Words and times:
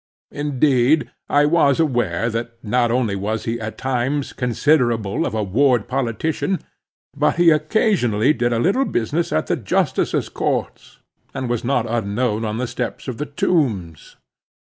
Indeed 0.31 1.11
I 1.29 1.45
was 1.45 1.79
aware 1.79 2.31
that 2.31 2.53
not 2.63 2.89
only 2.89 3.15
was 3.15 3.43
he, 3.43 3.59
at 3.59 3.77
times, 3.77 4.33
considerable 4.33 5.27
of 5.27 5.35
a 5.35 5.43
ward 5.43 5.87
politician, 5.87 6.59
but 7.15 7.35
he 7.35 7.51
occasionally 7.51 8.33
did 8.33 8.51
a 8.51 8.57
little 8.57 8.85
business 8.85 9.31
at 9.31 9.45
the 9.45 9.55
Justices' 9.57 10.27
courts, 10.27 10.97
and 11.35 11.47
was 11.47 11.63
not 11.63 11.85
unknown 11.87 12.45
on 12.45 12.57
the 12.57 12.65
steps 12.65 13.07
of 13.07 13.17
the 13.19 13.27
Tombs. 13.27 14.15